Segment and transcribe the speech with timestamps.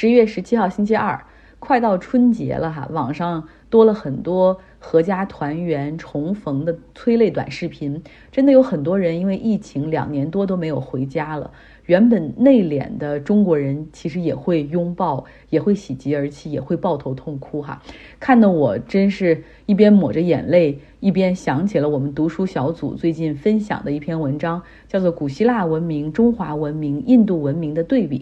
[0.00, 1.20] 十一月十七号星期二，
[1.58, 8.00] 快到春节了哈，网上多了很多阖家团圆重逢的催泪短视频，
[8.30, 11.50] 真的有很多人因为疫情两年多都没有回家了。
[11.86, 17.82] 原本内敛的中国人，其实也会拥抱，也会喜极而泣，也会抱头痛哭哈。
[18.20, 28.20] 看得我真是一边抹着眼泪，一边想起了我们读书小组最近分享的一篇文章，叫做《古希腊文明、中华文明、印度文明的对比》。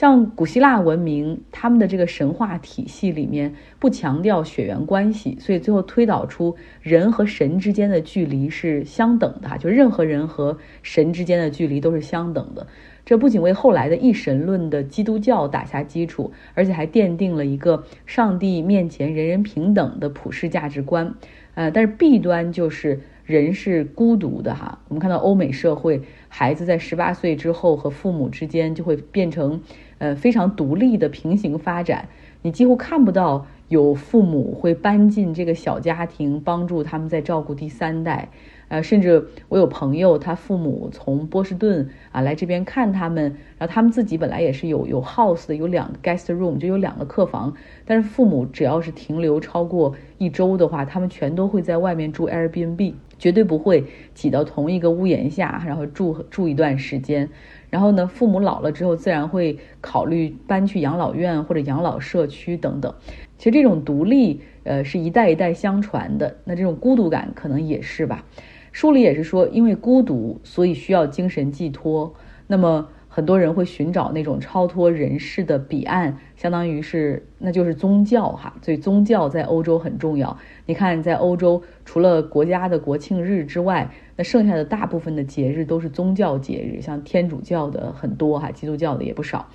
[0.00, 12.66] 像古希腊文明，他们的这个神话体系里面不强调血缘关系，所以最后推导出人和神之间的距离是相等的哈，就任何人和神之间的距离都是相等的。
[13.04, 21.14] 这不仅为后来的一神论的基督教打下基础，而且还奠定了一个上帝面前人人平等的普世价值观。
[21.54, 24.80] 呃，但是弊端就是人是孤独的哈。
[24.88, 29.60] 我们看到欧美社会，孩子在十八岁之后和父母之间就会变成
[30.00, 32.08] 呃非常独立的平行发展，
[32.42, 38.28] 你几乎看不到有父母会搬进这个小家庭，帮助他们在照顾第三代。
[38.70, 47.52] 呃，甚至我有朋友，他父母从波士顿啊来这边看他们，然后他们自己本来也是有有 house 的，有两个 guest room，就有两个客房，
[47.84, 57.28] 但是父母只要是停留超过一周的话，他们全都会在外面住 Airbnb，绝对不会挤到同一个屋檐下，然后住住一段时间。
[57.70, 62.92] 然后呢，父母老了之后，自然会考虑搬去养老院或者养老社区等等。
[63.38, 68.24] 其实这种独立，呃，是一代一代相传的，那这种孤独感可能也是吧。
[68.72, 72.12] 书里也是说，因为孤独，所以需要精神寄托。
[72.46, 72.88] 那么
[73.20, 78.54] 很多人会寻找那种超脱人世的彼岸，相当于是那就是宗教哈。
[78.62, 80.34] 所以宗教在欧洲很重要。
[80.64, 89.50] 你看，在欧洲除了国家的国庆日之外，那剩下的大部分的节日都是宗教节日，像天主教的很多哈，基督教的也不少。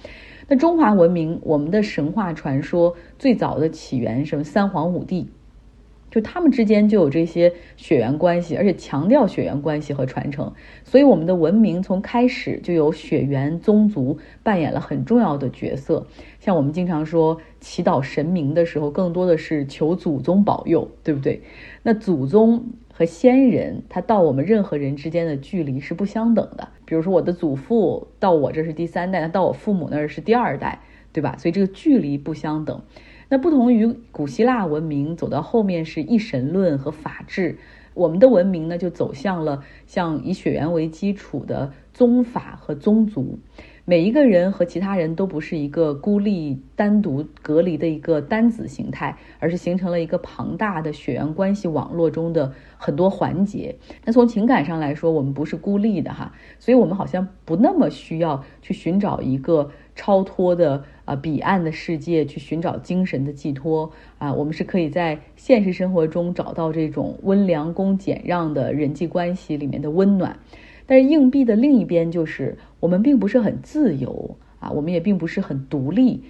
[0.47, 5.31] 那中华文明，我们的神话传说最早的起源，什么三皇五帝。
[6.15, 10.53] 就他们之间就有这些血缘关系，而且强调血缘关系和传承，
[10.85, 16.07] 所以我们的文明从开始就有血缘宗族扮演了很重要的角色。
[16.39, 21.41] 像我们经常说祈祷神明的时候，更多的是求祖宗保佑，对不对？
[21.83, 26.69] 那祖宗和先人，他到我们任何人之间的距离是不相等的。
[26.85, 30.79] 比如说我的祖父到我这是第三代，他到我父母那儿是第二代，
[31.11, 31.35] 对吧？
[31.37, 32.81] 所以这个距离不相等。
[33.35, 37.57] 那不同于古希腊文明走到后面是一神论和法治，
[37.93, 43.37] 我们的文明呢就走向了像以血缘为基础的宗法和宗族。
[43.83, 53.75] 每一个人和其他人都不是一个孤立、单独隔离的一个单子形态，而是形成了一个庞大的血缘关系网络中的很多环节。
[54.05, 64.33] 那从情感上来说，我们不是孤立的哈，所以我们好像不那么需要去寻找一个超脱的啊彼岸的世界，去寻找精神的寄托啊。
[64.33, 70.37] 我们是可以在现实生活中找到这种温良恭俭让的人际关系里面的温暖。
[70.85, 76.23] 但是硬币的另一边就是，我们并不是很自由啊，我们也并不是很独立。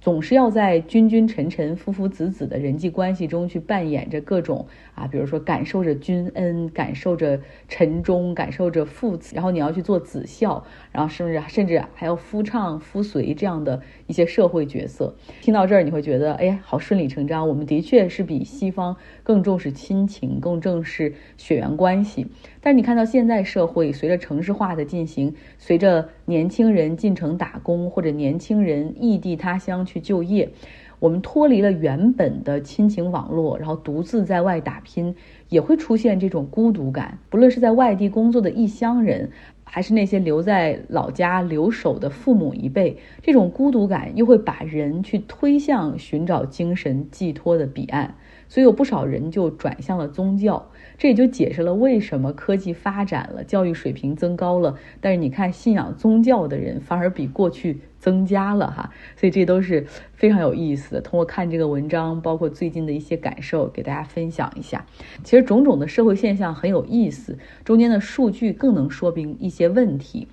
[0.00, 4.64] 总是要在君君臣臣、夫夫子子的人际关系中去扮演着各种
[4.94, 15.16] 啊，比如说感受着君恩，感受着臣忠，感受着父子，然后你要去做子孝，然后甚至甚至还要夫唱夫随这样的一些社会角色。
[15.40, 17.48] 听到这儿，你会觉得哎呀，好顺理成章。
[17.48, 22.28] 我们的确是比西方更重视亲情，更重视血缘关系。
[22.60, 29.87] 但是你看到现在社会随着城市化的进行，随着年轻人进城打工，或者年轻人异地他乡。
[29.88, 30.50] 去就业，
[30.98, 35.14] 我们脱离了原本的亲情网络，然后独自在外打拼，
[35.48, 37.18] 也会出现这种孤独感。
[37.30, 39.30] 不论是在外地工作的异乡人，
[39.64, 48.16] 还是那些留在老家留守的父母一辈，这种孤独感又会把人去推向寻找精神寄托的彼岸。
[48.48, 50.70] 所以有不少人就转向了宗教。
[50.96, 61.00] 这也就解释了为什么科技发展了，教育水平增高了，但是你看信仰宗教的人反而比过去增加了哈，所以这都是非常有意思的。
[61.00, 64.84] 通过看这个文章，包括最近的一些感受，给大家分享一下。
[65.22, 70.26] 其实种种的社会现象很有意思，中间的数据更能说明一些问题。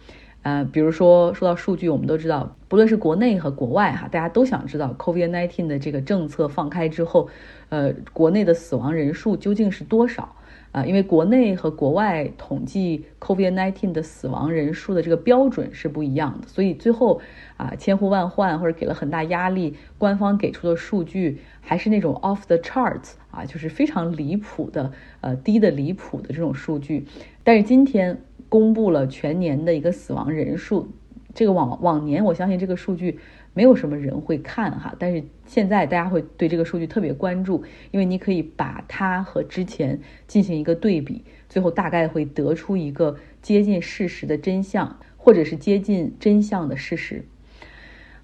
[0.45, 7.27] 呃，比如说说到数据，我们都知道，不论是国内和国外哈，大家都想知道 COVID-19 的这个政策放开之后，
[7.69, 10.35] 呃，国内的死亡人数究竟是多少。
[10.71, 17.21] 啊，因为国内和国外统计 COVID-19 的死亡人数的这个标准是不一样的，所以最后
[17.55, 24.91] 啊千呼万唤或者给了很大压力，官方给出的数据还是那种 off the charts 啊，就是非常离谱的，
[25.21, 27.05] 呃低的离谱的这种数据。
[27.43, 30.87] 但是今天公布了全年的一个死亡人数，
[31.33, 33.19] 这个往往年我相信这个数据
[33.53, 34.95] 没有什么人会看哈。
[34.97, 47.25] 但是现在大家会对这个数据特别关注，因为你可以把它和之前进行一个对比，最后大概会得出一个接近事实的真相，或者是接近真相的事实。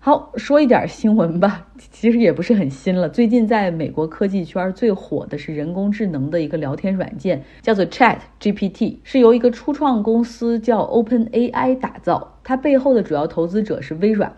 [0.03, 3.07] 好，说一点新闻吧， 其实也不是很新了。
[3.07, 14.35] 最近在美国科技圈最火的是人工智能的一个聊天软件，叫做 Chat GPT，是由一个初创公司叫 Open AI 打造，它背后的主要投资者是微软。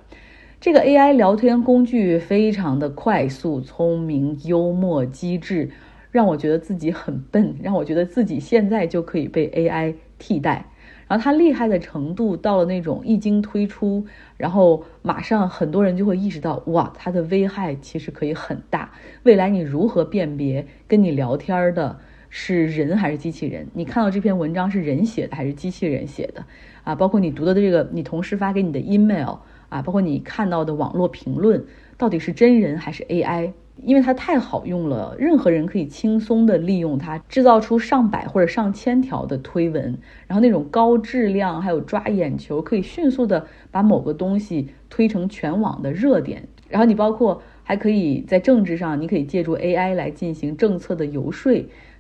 [0.60, 5.69] 这个 AI 聊天工具非常的快速、聪明、幽默、机智，
[6.12, 10.66] 让我觉得自己很笨，让我觉得自己现在就可以被 AI 替代。
[11.13, 14.04] 然后它厉害的程度到了那种一经推出，
[14.36, 18.92] 然后马上很多人就会意识到，哇，它的危害其实可以很大。
[19.21, 22.00] 未来你如何辨别跟你聊天的
[22.31, 23.68] 是人还是机器人？
[23.75, 26.44] 你看到这篇文章是人写的还是机器人写的？
[26.83, 29.36] 啊，包括你读的这个你同事发给你的 email
[29.69, 31.63] 啊，包括你看到的网络评论，
[31.95, 33.51] 到底是真人还是 AI？
[33.78, 39.98] 因为它太好用了，任何人可以轻松的利用它，制造出上百或者上千条的推文，
[40.28, 46.48] 然后那种高质量还有抓眼球，可以迅速的把某个东西推成全网的热点。
[46.70, 51.52] 然后你包括还可以在政治上，你可以借助 AI 来进行政策的游说，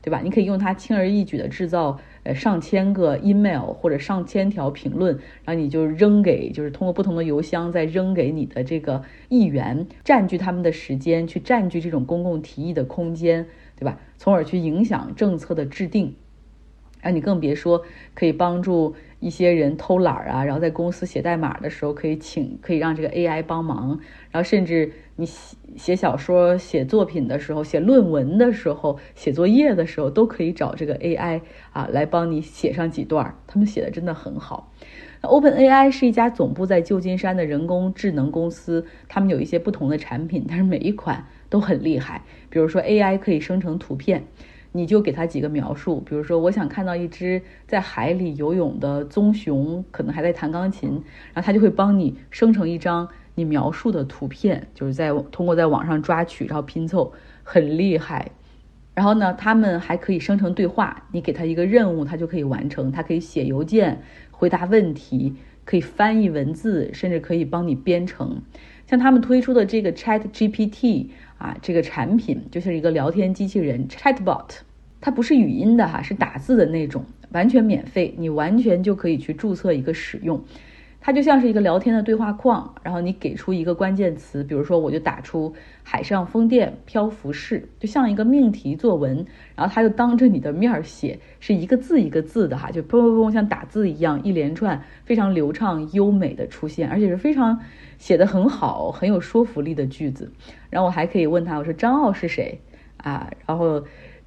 [0.01, 0.21] 对吧？
[0.23, 1.99] 你可以用它轻而易举的制造。
[2.23, 13.45] 呃，上千个 email 或者上千条评论，然后你就扔给，就是通过不同的邮箱再扔给你的这个议员，占据他们的时间，去占据这种公共提议的空间，
[13.77, 13.99] 对吧？
[14.17, 16.15] 从而去影响政策的制定。
[17.03, 17.83] 然后你更别说
[18.15, 23.99] 可以帮助一些人偷懒啊，然后在公司写代码的时候可以请，可以让这个 AI 帮忙，
[24.31, 24.91] 然后甚至。
[25.15, 31.41] 你写写小说、写作品的时候，写论文的时候，写作业的时候，都可以找这个 AI
[31.71, 33.35] 啊来帮你写上几段。
[33.45, 34.73] 他们写的真的很好。
[35.21, 42.23] OpenAI 是一家总部在旧金山的人工智能公司，他们有一些不同的产品，但是每一款都很厉害。
[42.49, 44.23] 比如说 AI 可以生成图片，
[44.73, 50.89] 你就给它几个描述，比如说我想看到一只在海里游泳的棕熊，可能还在弹钢琴，
[51.33, 53.07] 然后它就会帮你生成一张。
[53.35, 58.29] 你描述的图片就是在通过在网上抓取，然后拼凑，很厉害。
[58.93, 62.91] 然后呢，他们还可以生成对话，你给他一个任务，他就可以完成。
[62.91, 65.33] 他可以写邮件、回答问题，
[65.65, 68.43] 可以翻译文字，甚至可以帮你编程。
[68.85, 71.07] 像他们推出的这个 Chat GPT
[71.43, 74.45] 啊，这个产品就是一个聊天机器人 Chatbot，
[75.01, 77.03] 它不是语音的哈，是打字的那种，
[77.33, 80.41] 完全免费，你完全就可以去注册一个使用。
[81.05, 85.53] 它就像是一个聊天的对话框，然后你给出一个关键词，比如说我就打出
[85.83, 97.59] 海上风电漂浮式，就像一个命题作文，然后它就当着你的面写，是一个字一个字的哈，就砰砰砰像打字一样一连串非常流畅优美的出现，而且是非常
[97.97, 100.31] 写的很好很有说服力的句子。
[100.69, 102.61] 然后我还可以问他，我说张奥是谁
[102.95, 103.29] 啊？
[103.45, 103.83] 然后。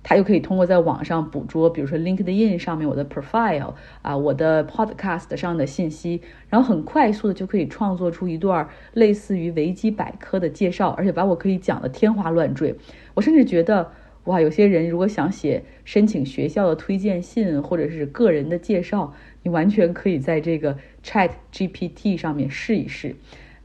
[0.08, 12.76] 他又可以通过在网上捕捉，比如说 LinkedIn 上面我的 profile 啊，我的 podcast 上的信息，然后很快速的就可以创作出一段类似于维基百科的介绍，而且把我可以讲的天花乱坠。
[13.14, 13.90] 我甚至觉得，
[14.26, 19.12] 哇，有些人如果想写申请学校的推荐信或者是个人的介绍，
[19.42, 23.16] 你完全可以在这个 Chat GPT 上面试一试。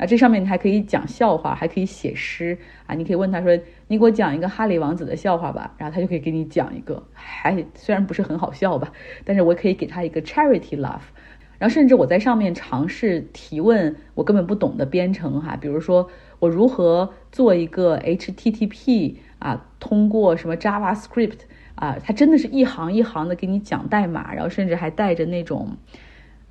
[0.01, 2.57] 啊，这上面你还可以讲笑话，还可以写诗
[2.87, 2.95] 啊！
[2.95, 3.55] 你可以问他说
[3.87, 8.91] ：“你给我讲一个哈利王子的笑话吧。”然后他就可以给你讲一个，还虽然不是很好笑吧，
[9.23, 11.01] 但是我可以给他一个 charity laugh。
[11.59, 21.41] 然后甚至我在上面尝试提问我根本不懂的编程哈，比如说我如何做一个 HTTP 啊，通过什么 JavaScript
[21.75, 25.77] 啊，他真的是一行一行的给你讲代码，然后甚至还带着那种。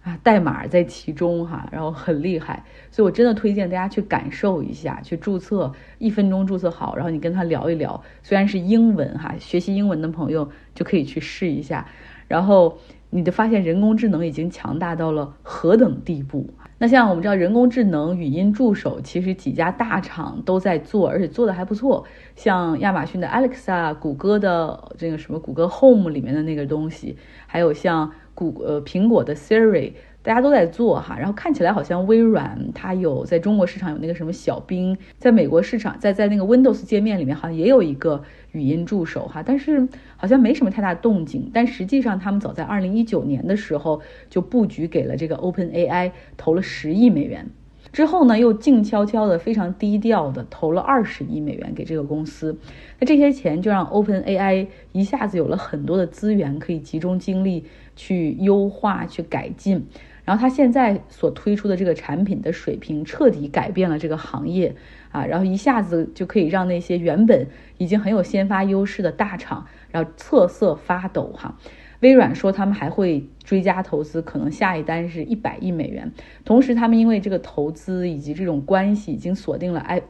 [0.03, 11.87] 啊，代码在其中哈，然后很厉害，所以我真的推荐大家去感受一下，去注册，一分钟注册好，然后你跟他聊一聊，虽然是英文哈，学习英文的朋友就可以去试一下，
[12.29, 12.79] 然后
[13.11, 16.49] 你就发现人工智能已经强大到了何等地步。
[16.79, 28.11] 那像我们知道，人工智能语音助手其实几家大厂都在做，而且做的还不错，像亚马逊的 Alexa，谷歌的这个什么谷歌 Home 里面的那个东西，还有像。
[28.41, 29.93] 谷呃苹果的 Siri，
[30.23, 41.51] 大家都在做哈，然后看起来好像微软它有在中国市场有那个什么小冰，在美国市场在在那个 Windows 界面里面好像也有一个语音助手哈，但是好像没什么太大动静。
[41.53, 47.51] 但实际上他们早在二零一九年的时候就布局给了这个 Open AI 投了十亿美元。
[47.93, 52.57] 之后呢，又静悄悄的、非常低调的投了二十亿美元给这个公司。
[52.99, 57.65] 那这些钱就让 Open AI 一下子有了很多的资源，可以集中精力
[57.97, 59.87] 去优化、去改进。
[60.25, 64.77] 然后他现在所推出的这个产品的水平，彻底改变了这个行业
[65.11, 71.59] 啊，然后一下子就可以让那些原本已经很有先发优势的大厂，然后瑟瑟发抖哈。
[72.01, 76.13] 微软说他们还会追加投资，可能下一单是一百亿美元。
[76.45, 80.01] 同时，他们因为这个投资以及这种关系，已经锁定了 i，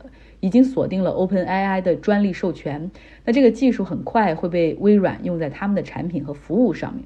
[0.41, 2.91] 已经锁定了 Open AI 的专利授权。
[3.25, 7.03] 那这个技术很快会被微软用在他们的产品和服务上面。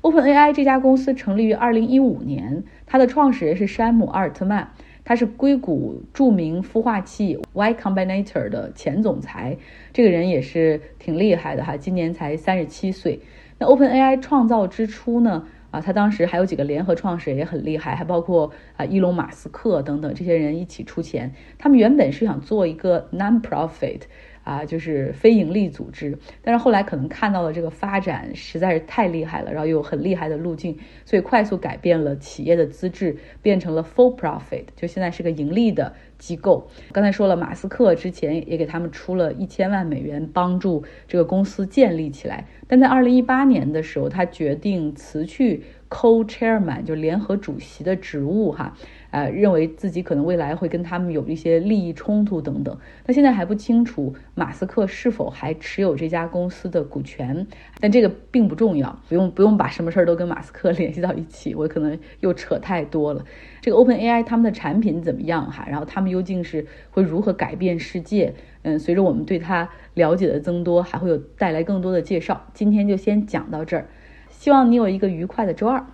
[0.00, 4.72] Open AI 这家公司成立于二零一五年，它的创始人是山姆阿尔特曼，
[5.04, 9.56] 他是硅谷著名孵化器 Y Combinator 的前总裁。
[9.92, 13.20] 这个人也是挺厉害的哈，今年才三十七岁。
[13.60, 21.34] 那 OpenAI 创造之初呢，啊，他当时还有几个联合创始人也很厉害，还包括啊伊隆马斯克等等这些人一起出钱。
[21.58, 24.02] 他们原本是想做一个 non-profit。
[24.48, 30.74] 啊，就是非盈利组织，但是后来可能看到了这个发展实在是太厉害了，然后有很厉害的路径，
[31.04, 36.66] 所以快速改变了企业的资质，变成了 full profit，就现在是个盈利的机构。
[36.92, 42.46] 刚才说了，马斯克之前也给他们出了一千万美元，帮助这个公司建立起来。
[42.66, 48.74] 但在二零一八年的时候，他决定辞去 co-chairman，就联合主席的职务，哈。
[49.10, 52.76] 呃，认为自己可能未来会跟他们有一些利益冲突等等。
[53.06, 57.46] 那现在还不清楚马斯克是否还持有这家公司的股权，
[57.80, 63.24] 但这个并不重要，不用不用把什么事儿都跟马斯克 联系到一起，我可能又扯太多了。
[63.60, 65.66] 这个 Open AI 他们的产品怎么样哈？
[65.68, 68.34] 然后他们究竟是会如何改变世界？
[68.62, 72.46] 嗯，随着我们对他了解的增多，还会有带来更多的介绍。
[72.52, 73.86] 今天就先讲到这儿，
[74.28, 75.86] 希望你有一个愉快的周二。